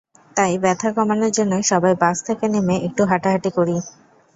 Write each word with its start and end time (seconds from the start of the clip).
তাই 0.35 0.53
ব্যথা 0.63 0.89
কমানোর 0.95 1.31
জন্য 1.37 1.53
সবাই 1.71 1.93
বাস 2.01 2.17
থেকে 2.27 2.45
নেমে 2.53 2.75
একটু 2.87 3.01
হাঁটাহাঁটি 3.05 3.49
করি। 3.57 3.75